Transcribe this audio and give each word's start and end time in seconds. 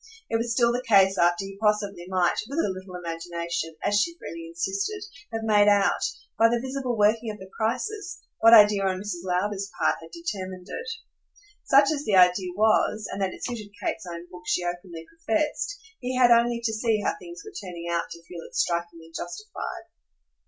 It 0.31 0.37
was 0.37 0.51
still 0.51 0.71
the 0.71 0.81
case 0.81 1.15
after 1.19 1.45
he 1.45 1.59
possibly 1.61 2.07
might, 2.07 2.37
with 2.49 2.57
a 2.57 2.69
little 2.73 2.95
imagination, 2.95 3.75
as 3.83 3.99
she 4.01 4.17
freely 4.17 4.47
insisted, 4.47 5.03
have 5.31 5.43
made 5.43 5.67
out, 5.67 6.01
by 6.39 6.49
the 6.49 6.59
visible 6.59 6.97
working 6.97 7.29
of 7.29 7.37
the 7.37 7.51
crisis, 7.55 8.17
what 8.39 8.51
idea 8.51 8.83
on 8.83 8.99
Mrs. 8.99 9.21
Lowder's 9.21 9.69
part 9.79 9.97
had 10.01 10.09
determined 10.09 10.65
it. 10.67 10.89
Such 11.65 11.91
as 11.91 12.03
the 12.03 12.15
idea 12.15 12.49
was 12.55 13.07
and 13.11 13.21
that 13.21 13.31
it 13.31 13.43
suited 13.45 13.73
Kate's 13.79 14.07
own 14.11 14.25
book 14.31 14.41
she 14.47 14.63
openly 14.65 15.05
professed 15.19 15.75
he 15.99 16.15
had 16.17 16.31
only 16.31 16.61
to 16.63 16.73
see 16.73 16.99
how 17.01 17.13
things 17.19 17.43
were 17.45 17.51
turning 17.53 17.87
out 17.91 18.09
to 18.09 18.23
feel 18.23 18.41
it 18.41 18.55
strikingly 18.55 19.11
justified. 19.15 19.85